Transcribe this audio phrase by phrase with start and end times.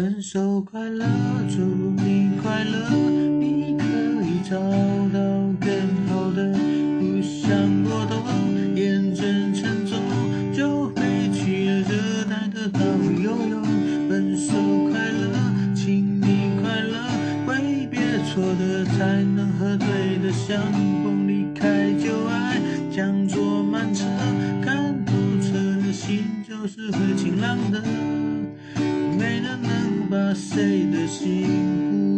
[0.00, 1.04] 分手快乐，
[1.50, 1.58] 祝
[2.00, 2.88] 你快乐，
[3.40, 3.84] 你可
[4.22, 5.18] 以找到
[5.58, 6.52] 更好的。
[7.00, 8.22] 不想过多，
[8.76, 9.96] 眼睁睁走，
[10.56, 13.60] 就飞去了热带的岛屿游泳。
[14.08, 14.52] 分手
[14.88, 16.96] 快乐，请你快乐，
[17.44, 20.62] 挥别错的，才能和对的相
[21.02, 21.26] 逢。
[21.26, 24.04] 离开旧爱，将坐慢车，
[24.62, 25.12] 看透
[25.42, 25.54] 彻
[25.84, 27.82] 的心就是会晴朗的。
[30.28, 32.17] passei das cinco.